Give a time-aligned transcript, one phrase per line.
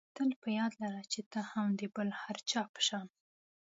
[0.15, 3.07] تل په یاد لره چې ته هم د بل هر چا په شان.